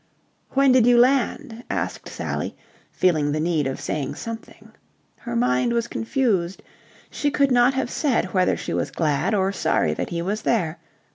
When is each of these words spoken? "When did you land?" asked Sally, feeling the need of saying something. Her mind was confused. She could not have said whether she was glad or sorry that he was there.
"When 0.53 0.71
did 0.71 0.87
you 0.87 0.97
land?" 0.97 1.63
asked 1.69 2.09
Sally, 2.09 2.57
feeling 2.91 3.31
the 3.31 3.39
need 3.39 3.67
of 3.67 3.79
saying 3.79 4.15
something. 4.15 4.71
Her 5.17 5.35
mind 5.35 5.73
was 5.73 5.87
confused. 5.87 6.63
She 7.11 7.29
could 7.29 7.51
not 7.51 7.75
have 7.75 7.91
said 7.91 8.33
whether 8.33 8.57
she 8.57 8.73
was 8.73 8.89
glad 8.89 9.35
or 9.35 9.51
sorry 9.51 9.93
that 9.93 10.09
he 10.09 10.23
was 10.23 10.41
there. 10.41 10.79